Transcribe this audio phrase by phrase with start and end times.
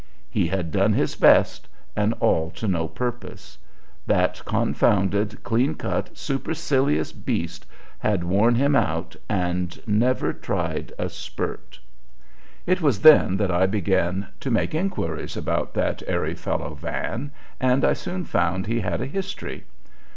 [0.31, 3.59] He had done his best, and all to no purpose.
[4.07, 7.67] That confounded clean cut, supercilious beast
[7.99, 11.79] had worn him out and never tried a spurt.
[12.65, 17.85] It was then that I began to make inquiries about that airy fellow Van, and
[17.85, 19.65] I soon found he had a history.